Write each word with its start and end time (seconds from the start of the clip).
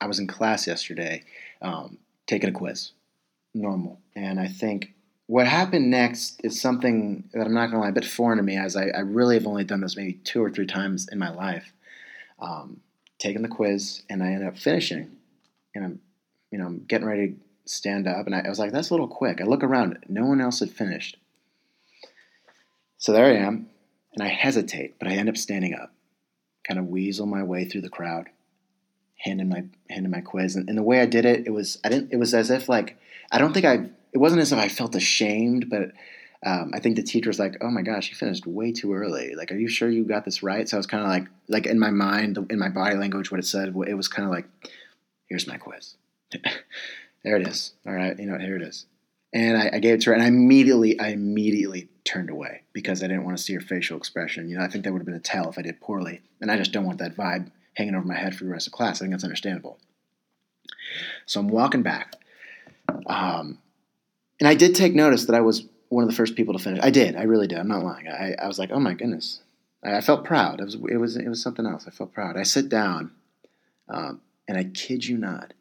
I 0.00 0.06
was 0.06 0.18
in 0.18 0.26
class 0.26 0.66
yesterday, 0.66 1.24
um, 1.62 1.98
taking 2.26 2.48
a 2.48 2.52
quiz, 2.52 2.92
normal, 3.54 4.00
and 4.16 4.40
I 4.40 4.48
think 4.48 4.94
what 5.26 5.46
happened 5.46 5.90
next 5.90 6.40
is 6.42 6.60
something 6.60 7.28
that 7.34 7.46
I'm 7.46 7.54
not 7.54 7.70
going 7.70 7.74
to 7.74 7.78
lie, 7.80 7.90
a 7.90 7.92
bit 7.92 8.04
foreign 8.04 8.38
to 8.38 8.42
me, 8.42 8.56
as 8.56 8.74
I, 8.74 8.88
I, 8.88 9.00
really 9.00 9.36
have 9.36 9.46
only 9.46 9.62
done 9.62 9.80
this 9.80 9.96
maybe 9.96 10.14
two 10.14 10.42
or 10.42 10.50
three 10.50 10.66
times 10.66 11.06
in 11.12 11.20
my 11.20 11.30
life. 11.30 11.72
Um, 12.40 12.80
taking 13.20 13.42
the 13.42 13.48
quiz, 13.48 14.02
and 14.10 14.24
I 14.24 14.32
ended 14.32 14.48
up 14.48 14.58
finishing, 14.58 15.08
and 15.72 15.84
I'm, 15.84 16.00
you 16.50 16.58
know, 16.58 16.66
I'm 16.66 16.84
getting 16.84 17.06
ready 17.06 17.28
to 17.28 17.36
stand 17.66 18.08
up, 18.08 18.26
and 18.26 18.34
I, 18.34 18.40
I 18.40 18.48
was 18.48 18.58
like, 18.58 18.72
that's 18.72 18.90
a 18.90 18.94
little 18.94 19.06
quick. 19.06 19.40
I 19.40 19.44
look 19.44 19.62
around, 19.62 19.98
no 20.08 20.24
one 20.24 20.40
else 20.40 20.58
had 20.58 20.70
finished. 20.70 21.16
So 22.98 23.12
there 23.12 23.26
I 23.26 23.36
am, 23.36 23.68
and 24.14 24.24
I 24.24 24.28
hesitate, 24.28 24.98
but 24.98 25.06
I 25.06 25.12
end 25.12 25.28
up 25.28 25.36
standing 25.36 25.74
up, 25.74 25.92
kind 26.66 26.80
of 26.80 26.88
weasel 26.88 27.26
my 27.26 27.44
way 27.44 27.66
through 27.66 27.82
the 27.82 27.88
crowd, 27.88 28.30
handing 29.20 29.48
my 29.48 29.64
handing 29.88 30.10
my 30.10 30.20
quiz, 30.20 30.56
and, 30.56 30.68
and 30.68 30.76
the 30.76 30.82
way 30.82 31.00
I 31.00 31.06
did 31.06 31.24
it, 31.24 31.46
it 31.46 31.50
was 31.50 31.78
I 31.84 31.88
didn't. 31.88 32.12
It 32.12 32.16
was 32.16 32.34
as 32.34 32.50
if 32.50 32.68
like 32.68 32.98
I 33.30 33.38
don't 33.38 33.52
think 33.52 33.66
I. 33.66 33.90
It 34.12 34.18
wasn't 34.18 34.42
as 34.42 34.52
if 34.52 34.58
I 34.58 34.68
felt 34.68 34.96
ashamed, 34.96 35.70
but 35.70 35.92
um, 36.44 36.72
I 36.74 36.80
think 36.80 36.96
the 36.96 37.02
teacher 37.02 37.28
was 37.28 37.38
like, 37.38 37.58
"Oh 37.60 37.70
my 37.70 37.82
gosh, 37.82 38.10
you 38.10 38.16
finished 38.16 38.46
way 38.46 38.72
too 38.72 38.92
early. 38.94 39.34
Like, 39.34 39.52
are 39.52 39.58
you 39.58 39.68
sure 39.68 39.88
you 39.88 40.04
got 40.04 40.24
this 40.24 40.42
right?" 40.42 40.68
So 40.68 40.76
I 40.76 40.78
was 40.78 40.86
kind 40.86 41.04
of 41.04 41.08
like, 41.08 41.28
like 41.48 41.66
in 41.66 41.78
my 41.78 41.90
mind, 41.90 42.38
in 42.50 42.58
my 42.58 42.70
body 42.70 42.96
language, 42.96 43.30
what 43.30 43.40
it 43.40 43.46
said, 43.46 43.68
it 43.68 43.94
was 43.94 44.08
kind 44.08 44.26
of 44.26 44.32
like, 44.32 44.46
"Here's 45.28 45.46
my 45.46 45.58
quiz. 45.58 45.96
there 47.24 47.36
it 47.36 47.46
is. 47.46 47.74
All 47.86 47.92
right, 47.92 48.18
you 48.18 48.26
know, 48.26 48.38
here 48.38 48.56
it 48.56 48.62
is." 48.62 48.86
And 49.32 49.56
I, 49.56 49.70
I, 49.74 49.78
gave 49.78 49.94
it 49.94 50.00
to 50.02 50.10
her, 50.10 50.14
and 50.14 50.24
I 50.24 50.26
immediately, 50.26 50.98
I 50.98 51.10
immediately 51.10 51.88
turned 52.02 52.30
away 52.30 52.62
because 52.72 53.00
I 53.00 53.06
didn't 53.06 53.24
want 53.24 53.36
to 53.36 53.42
see 53.42 53.54
her 53.54 53.60
facial 53.60 53.96
expression. 53.96 54.48
You 54.48 54.58
know, 54.58 54.64
I 54.64 54.66
think 54.66 54.82
that 54.82 54.92
would 54.92 54.98
have 54.98 55.06
been 55.06 55.14
a 55.14 55.20
tell 55.20 55.48
if 55.48 55.56
I 55.56 55.62
did 55.62 55.80
poorly, 55.80 56.20
and 56.40 56.50
I 56.50 56.56
just 56.56 56.72
don't 56.72 56.84
want 56.84 56.98
that 56.98 57.16
vibe 57.16 57.52
hanging 57.80 57.94
over 57.94 58.06
my 58.06 58.14
head 58.14 58.36
for 58.36 58.44
the 58.44 58.50
rest 58.50 58.66
of 58.66 58.74
class. 58.74 58.98
I 58.98 59.00
think 59.00 59.12
that's 59.12 59.24
understandable. 59.24 59.78
So 61.24 61.40
I'm 61.40 61.48
walking 61.48 61.82
back, 61.82 62.16
um, 63.06 63.58
and 64.38 64.46
I 64.46 64.54
did 64.54 64.74
take 64.74 64.94
notice 64.94 65.24
that 65.24 65.34
I 65.34 65.40
was 65.40 65.66
one 65.88 66.04
of 66.04 66.10
the 66.10 66.16
first 66.16 66.36
people 66.36 66.52
to 66.52 66.62
finish. 66.62 66.80
I 66.82 66.90
did, 66.90 67.16
I 67.16 67.22
really 67.22 67.46
did. 67.46 67.58
I'm 67.58 67.68
not 67.68 67.82
lying. 67.82 68.06
I, 68.06 68.34
I 68.40 68.46
was 68.46 68.58
like, 68.58 68.70
oh 68.70 68.80
my 68.80 68.92
goodness, 68.92 69.40
I, 69.82 69.96
I, 69.96 70.00
felt 70.02 70.24
proud. 70.24 70.60
It 70.60 70.64
was, 70.64 70.74
it 70.74 70.96
was, 70.96 71.16
it 71.16 71.28
was 71.28 71.42
something 71.42 71.64
else. 71.64 71.86
I 71.86 71.90
felt 71.90 72.12
proud. 72.12 72.36
I 72.36 72.42
sit 72.42 72.68
down, 72.68 73.12
um, 73.88 74.20
and 74.46 74.58
I 74.58 74.64
kid 74.64 75.06
you 75.06 75.16
not, 75.16 75.54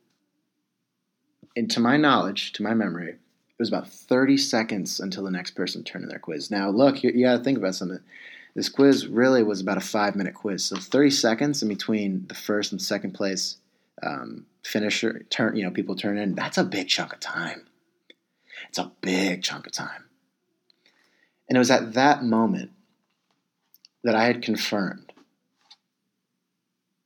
and 1.55 1.71
to 1.71 1.79
my 1.79 1.95
knowledge, 1.95 2.51
to 2.53 2.63
my 2.63 2.73
memory 2.73 3.11
it 3.59 3.63
was 3.63 3.69
about 3.69 3.89
30 3.89 4.37
seconds 4.37 5.01
until 5.01 5.25
the 5.25 5.31
next 5.31 5.51
person 5.51 5.83
turned 5.83 6.03
in 6.03 6.09
their 6.09 6.19
quiz. 6.19 6.49
Now, 6.49 6.69
look, 6.69 7.03
you, 7.03 7.11
you 7.13 7.25
got 7.25 7.37
to 7.37 7.43
think 7.43 7.57
about 7.57 7.75
something. 7.75 7.99
This 8.55 8.69
quiz 8.69 9.07
really 9.07 9.43
was 9.43 9.61
about 9.61 9.77
a 9.77 9.81
five 9.81 10.15
minute 10.15 10.33
quiz. 10.33 10.65
So 10.65 10.75
30 10.75 11.11
seconds 11.11 11.61
in 11.61 11.69
between 11.69 12.25
the 12.27 12.35
first 12.35 12.71
and 12.71 12.81
second 12.81 13.13
place 13.13 13.57
um, 14.01 14.45
finisher, 14.63 15.25
turn, 15.29 15.55
you 15.55 15.63
know, 15.63 15.71
people 15.71 15.95
turn 15.95 16.17
in, 16.17 16.35
that's 16.35 16.57
a 16.57 16.63
big 16.63 16.87
chunk 16.87 17.13
of 17.13 17.19
time. 17.19 17.67
It's 18.69 18.77
a 18.77 18.91
big 19.01 19.43
chunk 19.43 19.67
of 19.67 19.73
time. 19.73 20.05
And 21.47 21.55
it 21.55 21.59
was 21.59 21.71
at 21.71 21.93
that 21.93 22.23
moment 22.23 22.71
that 24.03 24.15
I 24.15 24.25
had 24.25 24.41
confirmed 24.41 25.11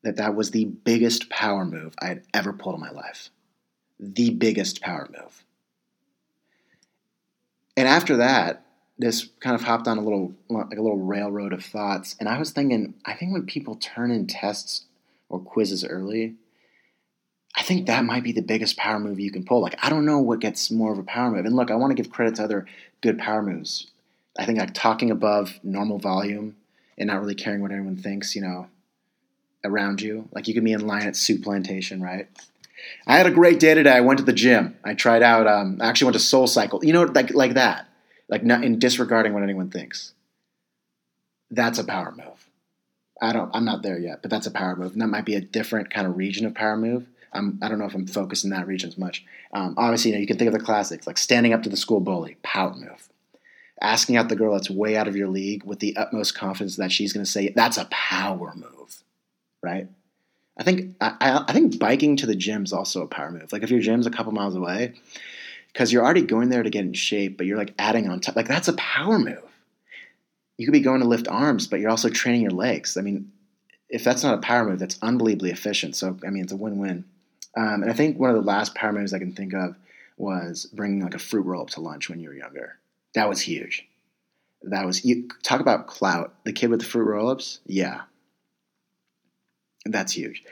that 0.03 0.17
that 0.17 0.35
was 0.35 0.51
the 0.51 0.65
biggest 0.65 1.29
power 1.29 1.65
move 1.65 1.95
I 1.99 2.07
had 2.07 2.23
ever 2.33 2.53
pulled 2.53 2.75
in 2.75 2.81
my 2.81 2.91
life. 2.91 3.29
The 3.99 4.31
biggest 4.31 4.81
power 4.81 5.09
move 5.11 5.43
and 7.75 7.87
after 7.87 8.17
that, 8.17 8.62
this 8.97 9.29
kind 9.39 9.55
of 9.55 9.63
hopped 9.63 9.87
on 9.87 9.97
a 9.97 10.01
little 10.01 10.33
like 10.49 10.77
a 10.77 10.81
little 10.81 10.99
railroad 10.99 11.53
of 11.53 11.63
thoughts, 11.63 12.15
and 12.19 12.29
I 12.29 12.37
was 12.37 12.51
thinking, 12.51 12.93
I 13.05 13.13
think 13.13 13.33
when 13.33 13.45
people 13.45 13.75
turn 13.75 14.11
in 14.11 14.27
tests 14.27 14.85
or 15.29 15.39
quizzes 15.39 15.83
early, 15.83 16.35
I 17.55 17.63
think 17.63 17.87
that 17.87 18.05
might 18.05 18.23
be 18.23 18.31
the 18.31 18.41
biggest 18.41 18.77
power 18.77 18.99
move 18.99 19.19
you 19.19 19.31
can 19.31 19.45
pull. 19.45 19.61
Like 19.61 19.77
I 19.83 19.89
don't 19.89 20.05
know 20.05 20.19
what 20.19 20.39
gets 20.39 20.71
more 20.71 20.91
of 20.91 20.99
a 20.99 21.03
power 21.03 21.31
move. 21.31 21.45
And 21.45 21.55
look, 21.55 21.71
I 21.71 21.75
want 21.75 21.91
to 21.91 22.01
give 22.01 22.11
credit 22.11 22.35
to 22.35 22.43
other 22.43 22.65
good 23.01 23.17
power 23.17 23.41
moves. 23.41 23.87
I 24.37 24.45
think 24.45 24.59
like 24.59 24.73
talking 24.73 25.11
above 25.11 25.59
normal 25.63 25.99
volume 25.99 26.55
and 26.97 27.07
not 27.07 27.19
really 27.19 27.35
caring 27.35 27.61
what 27.61 27.71
anyone 27.71 27.97
thinks, 27.97 28.35
you 28.35 28.41
know, 28.41 28.67
around 29.63 30.01
you. 30.01 30.27
Like 30.31 30.47
you 30.47 30.53
can 30.53 30.63
be 30.63 30.73
in 30.73 30.85
line 30.85 31.07
at 31.07 31.15
Soup 31.15 31.41
Plantation, 31.43 32.01
right? 32.01 32.27
I 33.07 33.17
had 33.17 33.27
a 33.27 33.31
great 33.31 33.59
day 33.59 33.73
today. 33.73 33.93
I 33.93 34.01
went 34.01 34.19
to 34.19 34.25
the 34.25 34.33
gym. 34.33 34.75
I 34.83 34.93
tried 34.93 35.23
out. 35.23 35.47
Um, 35.47 35.77
I 35.81 35.87
actually 35.87 36.05
went 36.05 36.15
to 36.15 36.19
Soul 36.19 36.47
Cycle. 36.47 36.83
You 36.83 36.93
know, 36.93 37.03
like 37.03 37.33
like 37.33 37.53
that. 37.53 37.87
Like 38.33 38.43
not 38.43 38.63
in 38.63 38.79
disregarding 38.79 39.35
what 39.35 39.43
anyone 39.43 39.69
thinks. 39.69 40.13
That's 41.51 41.77
a 41.77 41.83
power 41.83 42.11
move. 42.11 42.49
I 43.21 43.31
don't. 43.31 43.51
I'm 43.53 43.63
not 43.63 43.83
there 43.83 43.99
yet, 43.99 44.23
but 44.23 44.31
that's 44.31 44.47
a 44.47 44.51
power 44.51 44.75
move. 44.75 44.93
And 44.93 45.01
that 45.01 45.07
might 45.07 45.23
be 45.23 45.35
a 45.35 45.39
different 45.39 45.93
kind 45.93 46.07
of 46.07 46.17
region 46.17 46.47
of 46.47 46.55
power 46.55 46.75
move. 46.75 47.05
I'm, 47.31 47.59
I 47.61 47.67
don't 47.69 47.77
know 47.77 47.85
if 47.85 47.93
I'm 47.93 48.07
focused 48.07 48.43
in 48.43 48.49
that 48.49 48.65
region 48.65 48.89
as 48.89 48.97
much. 48.97 49.23
Um, 49.53 49.75
obviously, 49.77 50.09
you 50.09 50.17
know, 50.17 50.21
you 50.21 50.25
can 50.25 50.39
think 50.39 50.47
of 50.47 50.59
the 50.59 50.65
classics 50.65 51.05
like 51.05 51.19
standing 51.19 51.53
up 51.53 51.61
to 51.61 51.69
the 51.69 51.77
school 51.77 51.99
bully, 51.99 52.37
power 52.41 52.73
move. 52.73 53.07
Asking 53.79 54.17
out 54.17 54.29
the 54.29 54.35
girl 54.35 54.53
that's 54.53 54.67
way 54.67 54.97
out 54.97 55.07
of 55.07 55.15
your 55.15 55.27
league 55.27 55.63
with 55.63 55.77
the 55.77 55.95
utmost 55.95 56.33
confidence 56.33 56.77
that 56.77 56.91
she's 56.91 57.13
going 57.13 57.23
to 57.23 57.31
say 57.31 57.49
that's 57.49 57.77
a 57.77 57.85
power 57.91 58.55
move, 58.55 59.03
right? 59.61 59.89
I 60.57 60.63
think 60.63 60.95
I, 60.99 61.45
I 61.47 61.53
think 61.53 61.77
biking 61.77 62.17
to 62.17 62.25
the 62.25 62.35
gym 62.35 62.63
is 62.63 62.73
also 62.73 63.03
a 63.03 63.07
power 63.07 63.29
move. 63.29 63.53
Like 63.53 63.61
if 63.61 63.69
your 63.69 63.79
gym's 63.79 64.07
a 64.07 64.11
couple 64.11 64.31
miles 64.31 64.55
away, 64.55 64.95
because 65.73 65.91
you're 65.91 66.03
already 66.03 66.21
going 66.21 66.49
there 66.49 66.63
to 66.63 66.69
get 66.69 66.85
in 66.85 66.93
shape, 66.93 67.37
but 67.37 67.47
you're 67.47 67.57
like 67.57 67.73
adding 67.79 68.07
on 68.07 68.19
top. 68.19 68.35
Like 68.35 68.47
that's 68.47 68.67
a 68.67 68.73
power 68.73 69.17
move. 69.17 69.41
You 70.57 70.67
could 70.67 70.73
be 70.73 70.81
going 70.81 71.01
to 71.01 71.07
lift 71.07 71.27
arms, 71.27 71.67
but 71.67 71.79
you're 71.79 71.89
also 71.89 72.09
training 72.09 72.41
your 72.41 72.51
legs. 72.51 72.95
I 72.95 73.01
mean, 73.01 73.31
if 73.89 74.03
that's 74.03 74.23
not 74.23 74.35
a 74.35 74.41
power 74.41 74.65
move, 74.65 74.79
that's 74.79 74.99
unbelievably 75.01 75.49
efficient. 75.49 75.95
So 75.95 76.17
I 76.25 76.29
mean, 76.29 76.43
it's 76.43 76.53
a 76.53 76.57
win-win. 76.57 77.05
Um, 77.57 77.83
and 77.83 77.89
I 77.89 77.93
think 77.93 78.19
one 78.19 78.29
of 78.29 78.35
the 78.35 78.41
last 78.41 78.75
power 78.75 78.93
moves 78.93 79.13
I 79.13 79.19
can 79.19 79.33
think 79.33 79.53
of 79.53 79.75
was 80.17 80.65
bringing 80.73 81.01
like 81.01 81.15
a 81.15 81.19
fruit 81.19 81.45
roll 81.45 81.63
up 81.63 81.69
to 81.71 81.81
lunch 81.81 82.09
when 82.09 82.19
you 82.19 82.29
were 82.29 82.35
younger. 82.35 82.77
That 83.15 83.29
was 83.29 83.41
huge. 83.41 83.87
That 84.61 84.85
was 84.85 85.03
you 85.03 85.27
talk 85.41 85.59
about 85.59 85.87
clout. 85.87 86.33
The 86.45 86.53
kid 86.53 86.69
with 86.69 86.79
the 86.79 86.85
fruit 86.85 87.03
roll-ups, 87.03 87.59
yeah, 87.65 88.01
that's 89.85 90.13
huge. 90.13 90.43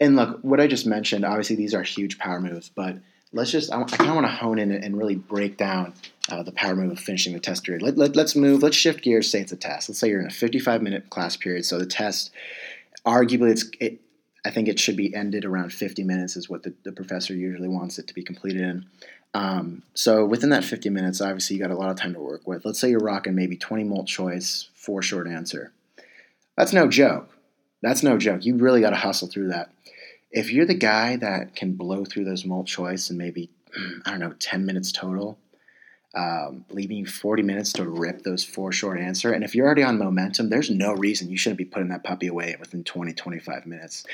And 0.00 0.16
look, 0.16 0.40
what 0.42 0.60
I 0.60 0.66
just 0.66 0.86
mentioned, 0.86 1.24
obviously 1.24 1.56
these 1.56 1.74
are 1.74 1.82
huge 1.82 2.18
power 2.18 2.40
moves, 2.40 2.68
but 2.68 2.96
let's 3.34 3.50
just, 3.50 3.70
I, 3.72 3.82
I 3.82 3.84
kind 3.84 4.08
of 4.08 4.14
want 4.14 4.26
to 4.26 4.32
hone 4.32 4.58
in 4.58 4.70
and 4.70 4.96
really 4.96 5.16
break 5.16 5.56
down 5.56 5.92
uh, 6.30 6.42
the 6.42 6.52
power 6.52 6.74
move 6.74 6.92
of 6.92 7.00
finishing 7.00 7.34
the 7.34 7.40
test 7.40 7.64
period. 7.64 7.82
Let, 7.82 7.98
let, 7.98 8.16
let's 8.16 8.34
move, 8.34 8.62
let's 8.62 8.76
shift 8.76 9.02
gears, 9.02 9.30
say 9.30 9.40
it's 9.40 9.52
a 9.52 9.56
test. 9.56 9.88
Let's 9.88 9.98
say 9.98 10.08
you're 10.08 10.20
in 10.20 10.26
a 10.26 10.30
55 10.30 10.80
minute 10.80 11.10
class 11.10 11.36
period. 11.36 11.64
So 11.66 11.78
the 11.78 11.86
test, 11.86 12.30
arguably, 13.04 13.50
it's, 13.50 13.68
it, 13.80 14.00
I 14.46 14.50
think 14.50 14.68
it 14.68 14.78
should 14.78 14.96
be 14.96 15.14
ended 15.14 15.44
around 15.44 15.72
50 15.72 16.04
minutes, 16.04 16.36
is 16.36 16.48
what 16.48 16.62
the, 16.62 16.74
the 16.84 16.92
professor 16.92 17.34
usually 17.34 17.68
wants 17.68 17.98
it 17.98 18.06
to 18.06 18.14
be 18.14 18.22
completed 18.22 18.62
in. 18.62 18.86
Um, 19.34 19.82
so 19.94 20.24
within 20.24 20.50
that 20.50 20.64
50 20.64 20.90
minutes, 20.90 21.20
obviously, 21.20 21.56
you 21.56 21.62
got 21.62 21.72
a 21.72 21.76
lot 21.76 21.90
of 21.90 21.96
time 21.96 22.14
to 22.14 22.20
work 22.20 22.46
with. 22.46 22.64
Let's 22.64 22.78
say 22.78 22.90
you're 22.90 23.00
rocking 23.00 23.34
maybe 23.34 23.56
20 23.56 23.82
multiple 23.84 24.04
choice, 24.04 24.68
four 24.74 25.02
short 25.02 25.26
answer. 25.26 25.72
That's 26.56 26.72
no 26.72 26.86
joke. 26.86 27.30
That's 27.82 28.02
no 28.02 28.16
joke. 28.16 28.44
You 28.44 28.56
really 28.56 28.80
got 28.80 28.90
to 28.90 28.96
hustle 28.96 29.28
through 29.28 29.48
that. 29.48 29.70
If 30.34 30.52
you're 30.52 30.66
the 30.66 30.74
guy 30.74 31.16
that 31.16 31.54
can 31.54 31.74
blow 31.74 32.04
through 32.04 32.24
those 32.24 32.44
multiple 32.44 32.86
choice 32.86 33.08
in 33.08 33.16
maybe, 33.16 33.50
I 34.04 34.10
don't 34.10 34.20
know, 34.20 34.34
10 34.38 34.66
minutes 34.66 34.90
total, 34.90 35.38
um, 36.14 36.64
leaving 36.70 36.96
you 36.98 37.06
40 37.06 37.42
minutes 37.42 37.72
to 37.74 37.88
rip 37.88 38.22
those 38.22 38.44
four 38.44 38.72
short 38.72 39.00
answer. 39.00 39.32
And 39.32 39.44
if 39.44 39.54
you're 39.54 39.64
already 39.64 39.84
on 39.84 39.98
momentum, 39.98 40.50
there's 40.50 40.70
no 40.70 40.92
reason 40.92 41.30
you 41.30 41.38
shouldn't 41.38 41.58
be 41.58 41.64
putting 41.64 41.88
that 41.88 42.04
puppy 42.04 42.26
away 42.26 42.56
within 42.58 42.84
20, 42.84 43.12
25 43.12 43.66
minutes. 43.66 44.04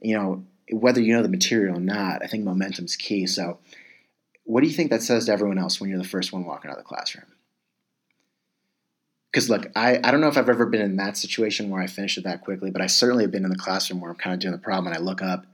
You 0.00 0.16
know, 0.16 0.44
whether 0.72 1.00
you 1.00 1.14
know 1.14 1.22
the 1.22 1.28
material 1.28 1.76
or 1.76 1.80
not, 1.80 2.22
I 2.22 2.26
think 2.26 2.44
momentum's 2.44 2.96
key. 2.96 3.26
So, 3.26 3.58
what 4.44 4.62
do 4.62 4.68
you 4.68 4.74
think 4.74 4.90
that 4.90 5.02
says 5.02 5.26
to 5.26 5.32
everyone 5.32 5.58
else 5.58 5.80
when 5.80 5.90
you're 5.90 5.98
the 5.98 6.08
first 6.08 6.32
one 6.32 6.44
walking 6.44 6.70
out 6.70 6.78
of 6.78 6.82
the 6.84 6.88
classroom? 6.88 7.26
because 9.36 9.50
look, 9.50 9.70
I, 9.76 10.00
I 10.02 10.10
don't 10.10 10.22
know 10.22 10.28
if 10.28 10.38
I've 10.38 10.48
ever 10.48 10.64
been 10.64 10.80
in 10.80 10.96
that 10.96 11.18
situation 11.18 11.68
where 11.68 11.82
I 11.82 11.88
finished 11.88 12.16
it 12.16 12.24
that 12.24 12.40
quickly, 12.40 12.70
but 12.70 12.80
I 12.80 12.86
certainly 12.86 13.24
have 13.24 13.30
been 13.30 13.44
in 13.44 13.50
the 13.50 13.58
classroom 13.58 14.00
where 14.00 14.10
I'm 14.10 14.16
kind 14.16 14.32
of 14.32 14.40
doing 14.40 14.52
the 14.52 14.58
problem 14.58 14.86
and 14.86 14.96
I 14.96 15.04
look 15.04 15.20
up 15.20 15.44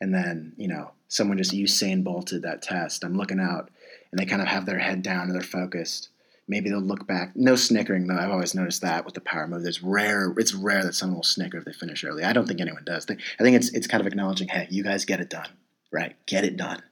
and 0.00 0.14
then, 0.14 0.52
you 0.56 0.68
know, 0.68 0.90
someone 1.08 1.38
just 1.38 1.52
Usain 1.52 2.04
bolted 2.04 2.42
that 2.42 2.62
test. 2.62 3.04
I'm 3.04 3.16
looking 3.16 3.40
out 3.40 3.70
and 4.10 4.18
they 4.18 4.26
kind 4.26 4.42
of 4.42 4.48
have 4.48 4.66
their 4.66 4.78
head 4.78 5.02
down 5.02 5.28
and 5.28 5.34
they're 5.34 5.42
focused. 5.42 6.08
Maybe 6.46 6.68
they'll 6.68 6.80
look 6.80 7.06
back. 7.06 7.32
No 7.34 7.56
snickering 7.56 8.06
though. 8.06 8.18
I've 8.18 8.30
always 8.30 8.54
noticed 8.54 8.82
that 8.82 9.04
with 9.04 9.14
the 9.14 9.20
power 9.20 9.46
move. 9.46 9.64
It's 9.64 9.82
rare. 9.82 10.34
It's 10.36 10.54
rare 10.54 10.82
that 10.84 10.94
someone 10.94 11.16
will 11.16 11.22
snicker 11.22 11.58
if 11.58 11.64
they 11.64 11.72
finish 11.72 12.04
early. 12.04 12.22
I 12.22 12.32
don't 12.32 12.46
think 12.46 12.60
anyone 12.60 12.84
does. 12.84 13.06
I 13.08 13.42
think 13.42 13.56
it's 13.56 13.70
it's 13.70 13.86
kind 13.86 14.00
of 14.00 14.06
acknowledging, 14.06 14.48
hey, 14.48 14.68
you 14.70 14.84
guys 14.84 15.06
get 15.06 15.20
it 15.20 15.30
done, 15.30 15.48
right? 15.90 16.14
Get 16.26 16.44
it 16.44 16.56
done. 16.56 16.82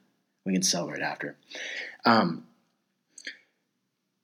We 0.45 0.53
can 0.53 0.63
celebrate 0.63 1.01
after. 1.01 1.35
Um, 2.03 2.45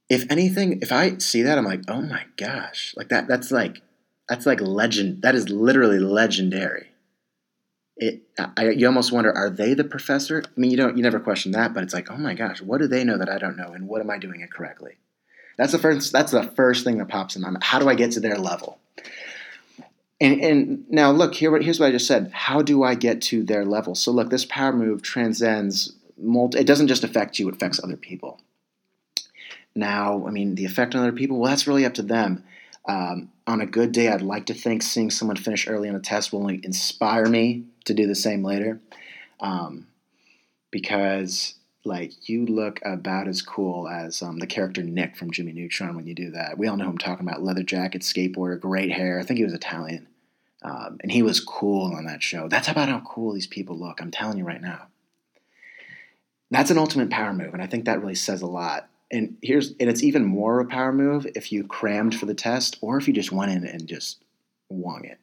if 0.10 0.26
anything, 0.32 0.80
if 0.82 0.92
I 0.92 1.18
see 1.20 1.44
that, 1.44 1.58
I'm 1.58 1.66
like, 1.66 1.84
oh 1.88 2.02
my 2.02 2.24
gosh, 2.36 2.96
like 2.98 3.10
that. 3.10 3.28
That's 3.28 3.52
like 3.52 3.82
that's 4.28 4.48
like 4.48 4.60
legend. 4.62 5.22
That 5.22 5.36
is 5.36 5.50
literally 5.50 6.00
legendary. 6.00 6.89
It, 8.02 8.22
I, 8.56 8.70
you 8.70 8.88
almost 8.88 9.12
wonder, 9.12 9.32
are 9.36 9.50
they 9.50 9.74
the 9.74 9.84
professor? 9.84 10.42
I 10.46 10.60
mean, 10.60 10.72
you 10.72 10.78
don't, 10.78 10.96
you 10.96 11.04
never 11.04 11.20
question 11.20 11.52
that, 11.52 11.74
but 11.74 11.84
it's 11.84 11.94
like, 11.94 12.10
oh 12.10 12.18
my 12.18 12.34
gosh, 12.34 12.62
what 12.62 12.80
do 12.80 12.88
they 12.88 13.04
know 13.04 13.18
that 13.18 13.30
I 13.30 13.38
don't 13.38 13.58
know, 13.58 13.74
and 13.74 13.90
what 13.90 14.00
am 14.00 14.10
I 14.10 14.18
doing 14.18 14.40
it 14.40 14.52
correctly? 14.52 14.98
That's 15.58 15.74
the 15.74 15.80
first. 15.80 16.14
That's 16.14 16.32
the 16.32 16.44
first 16.44 16.86
thing 16.86 16.98
that 17.00 17.10
pops 17.10 17.36
in 17.36 17.42
my 17.42 17.50
mind. 17.50 17.66
How 17.66 17.80
do 17.80 17.90
I 17.90 17.96
get 17.96 18.12
to 18.14 18.22
their 18.22 18.38
level? 18.38 18.80
And, 20.22 20.40
and 20.40 20.86
now 20.90 21.12
look 21.12 21.36
here. 21.36 21.58
Here's 21.60 21.82
what 21.82 21.88
I 21.88 21.92
just 21.92 22.08
said. 22.08 22.32
How 22.34 22.62
do 22.62 22.84
I 22.84 22.96
get 22.96 23.22
to 23.24 23.44
their 23.44 23.66
level? 23.66 23.94
So 23.94 24.12
look, 24.12 24.30
this 24.30 24.46
power 24.46 24.72
move 24.72 25.02
transcends. 25.02 25.94
Multi, 26.18 26.60
it 26.60 26.68
doesn't 26.68 26.88
just 26.88 27.04
affect 27.04 27.40
you; 27.40 27.50
it 27.50 27.56
affects 27.56 27.84
other 27.84 27.98
people. 27.98 28.40
Now, 29.76 30.26
I 30.26 30.32
mean, 30.32 30.56
the 30.56 30.64
effect 30.64 30.96
on 30.96 31.02
other 31.02 31.12
people. 31.12 31.38
Well, 31.38 31.50
that's 31.50 31.68
really 31.68 31.86
up 31.86 31.96
to 31.96 32.04
them. 32.04 32.46
Um, 32.88 33.30
on 33.46 33.60
a 33.60 33.66
good 33.66 33.92
day, 33.92 34.08
I'd 34.08 34.22
like 34.22 34.46
to 34.46 34.54
think 34.54 34.82
seeing 34.82 35.12
someone 35.12 35.36
finish 35.36 35.68
early 35.68 35.90
on 35.90 35.96
a 35.96 36.00
test 36.00 36.32
will 36.32 36.48
inspire 36.48 37.26
me 37.26 37.66
to 37.90 37.94
do 37.94 38.08
the 38.08 38.16
same 38.16 38.44
later. 38.44 38.80
Um, 39.40 39.88
because 40.72 41.56
like 41.86 42.30
you 42.30 42.46
look 42.46 42.80
about 42.86 43.28
as 43.28 43.42
cool 43.42 43.88
as 43.88 44.22
um, 44.22 44.40
the 44.40 44.48
character 44.48 44.84
Nick 44.84 45.16
from 45.16 45.32
Jimmy 45.32 45.52
Neutron 45.54 45.96
when 45.96 46.08
you 46.08 46.14
do 46.14 46.32
that. 46.32 46.58
We 46.58 46.68
all 46.68 46.78
know 46.78 46.86
who 46.86 46.92
I'm 46.92 46.98
talking 46.98 47.28
about: 47.28 47.44
leather 47.44 47.64
jacket, 47.64 48.02
skateboarder, 48.02 48.60
great 48.60 48.92
hair. 48.92 49.20
I 49.20 49.24
think 49.24 49.38
he 49.38 49.44
was 49.44 49.54
Italian, 49.54 50.08
um, 50.64 50.98
and 51.02 51.12
he 51.12 51.24
was 51.24 51.40
cool 51.40 51.94
on 51.94 52.06
that 52.06 52.24
show. 52.24 52.48
That's 52.48 52.68
about 52.68 52.90
how 52.90 53.02
cool 53.02 53.34
these 53.34 53.48
people 53.48 53.78
look. 53.78 54.02
I'm 54.02 54.12
telling 54.12 54.38
you 54.38 54.46
right 54.46 54.62
now. 54.62 54.88
That's 56.52 56.72
an 56.72 56.78
ultimate 56.78 57.10
power 57.10 57.34
move, 57.34 57.54
and 57.54 57.62
I 57.62 57.68
think 57.68 57.86
that 57.86 58.02
really 58.02 58.16
says 58.16 58.42
a 58.42 58.48
lot. 58.48 58.90
And 59.12 59.38
here's 59.42 59.72
and 59.80 59.90
it's 59.90 60.04
even 60.04 60.26
more 60.26 60.60
of 60.60 60.68
a 60.68 60.70
power 60.70 60.94
move 60.94 61.26
if 61.36 61.52
you 61.52 61.64
crammed 61.64 62.16
for 62.16 62.28
the 62.28 62.36
test 62.36 62.78
or 62.82 62.98
if 62.98 63.08
you 63.08 63.14
just 63.14 63.32
went 63.32 63.52
in 63.52 63.66
and 63.66 63.88
just 63.88 64.24
wung 64.70 65.06
it 65.06 65.18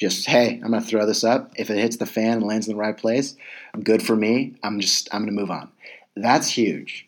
just 0.00 0.26
hey 0.26 0.58
i'm 0.64 0.70
going 0.70 0.82
to 0.82 0.88
throw 0.88 1.06
this 1.06 1.22
up. 1.22 1.52
If 1.56 1.70
it 1.70 1.78
hits 1.78 1.96
the 1.98 2.06
fan 2.06 2.38
and 2.38 2.42
lands 2.42 2.66
in 2.66 2.74
the 2.74 2.80
right 2.80 2.96
place 2.96 3.36
good 3.84 4.02
for 4.02 4.16
me. 4.16 4.54
I'm 4.62 4.80
just 4.80 5.08
i'm 5.12 5.22
going 5.22 5.34
to 5.34 5.40
move 5.40 5.50
on. 5.50 5.70
That's 6.16 6.48
huge. 6.48 7.06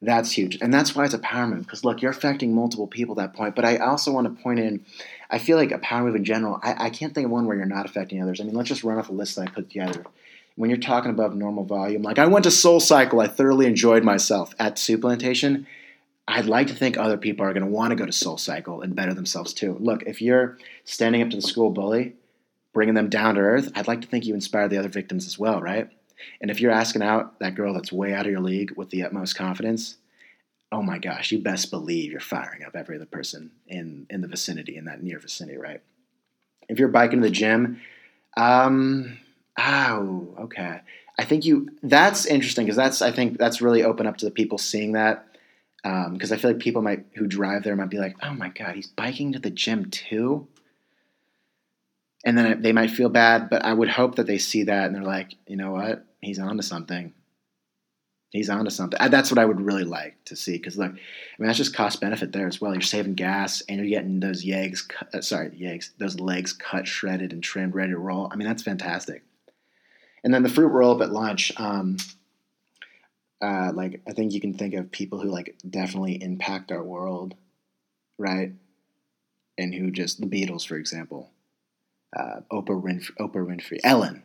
That's 0.00 0.32
huge. 0.32 0.58
And 0.60 0.72
that's 0.72 0.96
why 0.96 1.04
it's 1.04 1.14
a 1.14 1.18
power 1.18 1.46
move 1.46 1.64
because 1.64 1.84
look 1.84 2.00
you're 2.00 2.10
affecting 2.10 2.54
multiple 2.54 2.86
people 2.86 3.20
at 3.20 3.32
that 3.32 3.36
point. 3.36 3.54
But 3.54 3.64
i 3.64 3.76
also 3.76 4.12
want 4.12 4.34
to 4.34 4.42
point 4.42 4.60
in 4.60 4.84
i 5.30 5.38
feel 5.38 5.58
like 5.58 5.72
a 5.72 5.78
power 5.78 6.04
move 6.04 6.16
in 6.16 6.24
general 6.24 6.60
I, 6.62 6.86
I 6.86 6.90
can't 6.90 7.14
think 7.14 7.26
of 7.26 7.30
one 7.30 7.46
where 7.46 7.56
you're 7.56 7.66
not 7.66 7.86
affecting 7.86 8.22
others. 8.22 8.40
I 8.40 8.44
mean 8.44 8.54
let's 8.54 8.68
just 8.68 8.84
run 8.84 8.98
off 8.98 9.10
a 9.10 9.12
list 9.12 9.36
that 9.36 9.48
i 9.48 9.50
put 9.50 9.68
together. 9.70 10.04
When 10.54 10.68
you're 10.68 10.78
talking 10.78 11.10
above 11.10 11.34
normal 11.34 11.64
volume 11.64 12.02
like 12.02 12.18
i 12.18 12.26
went 12.26 12.44
to 12.44 12.50
soul 12.50 12.78
cycle 12.78 13.20
i 13.20 13.26
thoroughly 13.26 13.66
enjoyed 13.66 14.04
myself 14.04 14.54
at 14.58 14.76
Souplantation 14.76 15.66
I'd 16.28 16.46
like 16.46 16.68
to 16.68 16.74
think 16.74 16.96
other 16.96 17.16
people 17.16 17.44
are 17.44 17.52
going 17.52 17.64
to 17.64 17.70
want 17.70 17.90
to 17.90 17.96
go 17.96 18.06
to 18.06 18.12
Soul 18.12 18.38
Cycle 18.38 18.80
and 18.80 18.94
better 18.94 19.12
themselves 19.12 19.52
too. 19.52 19.76
Look, 19.80 20.04
if 20.04 20.22
you're 20.22 20.58
standing 20.84 21.22
up 21.22 21.30
to 21.30 21.36
the 21.36 21.42
school 21.42 21.70
bully, 21.70 22.14
bringing 22.72 22.94
them 22.94 23.08
down 23.08 23.34
to 23.34 23.40
earth, 23.40 23.72
I'd 23.74 23.88
like 23.88 24.00
to 24.02 24.08
think 24.08 24.24
you 24.24 24.34
inspire 24.34 24.68
the 24.68 24.78
other 24.78 24.88
victims 24.88 25.26
as 25.26 25.38
well, 25.38 25.60
right? 25.60 25.90
And 26.40 26.50
if 26.50 26.60
you're 26.60 26.72
asking 26.72 27.02
out 27.02 27.38
that 27.40 27.56
girl 27.56 27.74
that's 27.74 27.92
way 27.92 28.14
out 28.14 28.26
of 28.26 28.32
your 28.32 28.40
league 28.40 28.72
with 28.76 28.90
the 28.90 29.02
utmost 29.02 29.36
confidence, 29.36 29.96
oh 30.70 30.82
my 30.82 30.98
gosh, 30.98 31.32
you 31.32 31.38
best 31.38 31.70
believe 31.70 32.12
you're 32.12 32.20
firing 32.20 32.64
up 32.64 32.76
every 32.76 32.96
other 32.96 33.06
person 33.06 33.50
in 33.66 34.06
in 34.08 34.20
the 34.20 34.28
vicinity, 34.28 34.76
in 34.76 34.84
that 34.86 35.02
near 35.02 35.18
vicinity, 35.18 35.58
right? 35.58 35.82
If 36.68 36.78
you're 36.78 36.88
biking 36.88 37.20
to 37.20 37.28
the 37.28 37.32
gym, 37.32 37.80
um, 38.36 39.18
oh, 39.58 40.28
okay. 40.40 40.80
I 41.18 41.24
think 41.24 41.44
you 41.44 41.70
that's 41.82 42.24
interesting 42.24 42.64
because 42.64 42.76
that's 42.76 43.02
I 43.02 43.10
think 43.10 43.38
that's 43.38 43.60
really 43.60 43.82
open 43.82 44.06
up 44.06 44.16
to 44.18 44.24
the 44.24 44.30
people 44.30 44.58
seeing 44.58 44.92
that 44.92 45.31
because 45.82 46.30
um, 46.30 46.34
I 46.34 46.36
feel 46.36 46.50
like 46.52 46.60
people 46.60 46.82
might 46.82 47.06
who 47.16 47.26
drive 47.26 47.64
there 47.64 47.74
might 47.74 47.90
be 47.90 47.98
like, 47.98 48.16
oh 48.22 48.34
my 48.34 48.48
god, 48.48 48.76
he's 48.76 48.86
biking 48.86 49.32
to 49.32 49.40
the 49.40 49.50
gym 49.50 49.90
too, 49.90 50.46
and 52.24 52.38
then 52.38 52.62
they 52.62 52.72
might 52.72 52.90
feel 52.90 53.08
bad. 53.08 53.50
But 53.50 53.64
I 53.64 53.72
would 53.72 53.88
hope 53.88 54.16
that 54.16 54.26
they 54.26 54.38
see 54.38 54.64
that 54.64 54.86
and 54.86 54.94
they're 54.94 55.02
like, 55.02 55.34
you 55.46 55.56
know 55.56 55.72
what, 55.72 56.06
he's 56.20 56.38
on 56.38 56.56
to 56.56 56.62
something. 56.62 57.12
He's 58.30 58.48
on 58.48 58.64
to 58.64 58.70
something. 58.70 58.98
That's 59.10 59.30
what 59.30 59.38
I 59.38 59.44
would 59.44 59.60
really 59.60 59.84
like 59.84 60.16
to 60.26 60.36
see 60.36 60.52
because 60.52 60.78
look, 60.78 60.92
I 60.92 60.94
mean 61.38 61.48
that's 61.48 61.58
just 61.58 61.74
cost 61.74 62.00
benefit 62.00 62.32
there 62.32 62.46
as 62.46 62.60
well. 62.60 62.72
You're 62.72 62.80
saving 62.80 63.14
gas 63.14 63.62
and 63.68 63.78
you're 63.78 63.88
getting 63.88 64.20
those 64.20 64.44
yeggs, 64.44 64.88
uh, 65.12 65.20
sorry, 65.20 65.50
yeggs, 65.50 65.90
those 65.98 66.18
legs 66.18 66.52
cut, 66.52 66.86
shredded, 66.86 67.32
and 67.32 67.42
trimmed, 67.42 67.74
ready 67.74 67.90
to 67.90 67.98
roll. 67.98 68.28
I 68.30 68.36
mean 68.36 68.46
that's 68.46 68.62
fantastic. 68.62 69.24
And 70.24 70.32
then 70.32 70.44
the 70.44 70.48
fruit 70.48 70.68
roll 70.68 70.94
up 70.94 71.02
at 71.02 71.12
lunch. 71.12 71.52
Um, 71.56 71.96
uh, 73.42 73.72
like 73.74 74.00
I 74.08 74.12
think 74.12 74.32
you 74.32 74.40
can 74.40 74.54
think 74.54 74.74
of 74.74 74.92
people 74.92 75.20
who 75.20 75.28
like 75.28 75.56
definitely 75.68 76.22
impact 76.22 76.70
our 76.70 76.82
world, 76.82 77.34
right? 78.16 78.52
And 79.58 79.74
who 79.74 79.90
just 79.90 80.20
the 80.20 80.26
Beatles, 80.26 80.66
for 80.66 80.76
example, 80.76 81.30
uh, 82.16 82.40
Oprah, 82.50 82.80
Winfrey, 82.80 83.16
Oprah 83.18 83.46
Winfrey, 83.46 83.80
Ellen, 83.82 84.22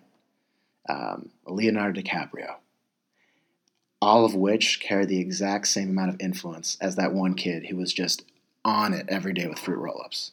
um, 0.87 1.29
Leonardo 1.45 2.01
DiCaprio, 2.01 2.55
all 4.01 4.23
of 4.23 4.35
which 4.35 4.79
carry 4.79 5.05
the 5.05 5.19
exact 5.19 5.67
same 5.67 5.89
amount 5.89 6.11
of 6.11 6.21
influence 6.21 6.77
as 6.79 6.95
that 6.95 7.13
one 7.13 7.33
kid 7.33 7.65
who 7.65 7.75
was 7.75 7.91
just 7.91 8.23
on 8.63 8.93
it 8.93 9.05
every 9.09 9.33
day 9.33 9.47
with 9.47 9.59
fruit 9.59 9.79
roll-ups. 9.79 10.31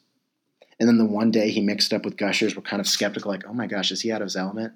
And 0.78 0.88
then 0.88 0.98
the 0.98 1.04
one 1.04 1.30
day 1.30 1.50
he 1.50 1.60
mixed 1.60 1.92
up 1.92 2.04
with 2.04 2.16
Gushers, 2.16 2.56
we're 2.56 2.62
kind 2.62 2.80
of 2.80 2.88
skeptical, 2.88 3.30
like, 3.30 3.46
oh 3.46 3.54
my 3.54 3.66
gosh, 3.66 3.92
is 3.92 4.00
he 4.02 4.12
out 4.12 4.20
of 4.20 4.26
his 4.26 4.36
element? 4.36 4.74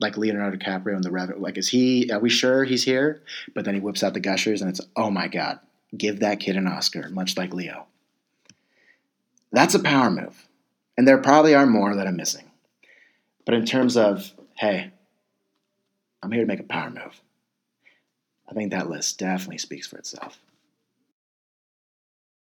Like 0.00 0.16
Leonardo 0.16 0.56
DiCaprio 0.56 0.96
in 0.96 1.02
the 1.02 1.10
Revenant. 1.10 1.42
Like, 1.42 1.58
is 1.58 1.68
he? 1.68 2.10
Are 2.10 2.18
we 2.18 2.30
sure 2.30 2.64
he's 2.64 2.84
here? 2.84 3.22
But 3.54 3.64
then 3.64 3.74
he 3.74 3.80
whips 3.80 4.02
out 4.02 4.14
the 4.14 4.20
gushers, 4.20 4.60
and 4.60 4.70
it's 4.70 4.80
oh 4.96 5.10
my 5.10 5.28
god, 5.28 5.60
give 5.96 6.20
that 6.20 6.40
kid 6.40 6.56
an 6.56 6.66
Oscar, 6.66 7.08
much 7.10 7.36
like 7.36 7.54
Leo. 7.54 7.86
That's 9.52 9.74
a 9.74 9.80
power 9.80 10.10
move, 10.10 10.46
and 10.96 11.06
there 11.06 11.18
probably 11.18 11.54
are 11.54 11.66
more 11.66 11.94
that 11.94 12.06
I'm 12.06 12.16
missing. 12.16 12.50
But 13.44 13.54
in 13.54 13.64
terms 13.64 13.96
of 13.96 14.32
hey, 14.56 14.90
I'm 16.22 16.32
here 16.32 16.42
to 16.42 16.46
make 16.46 16.60
a 16.60 16.64
power 16.64 16.90
move. 16.90 17.20
I 18.48 18.52
think 18.52 18.72
that 18.72 18.90
list 18.90 19.18
definitely 19.18 19.58
speaks 19.58 19.86
for 19.86 19.96
itself. 19.96 20.38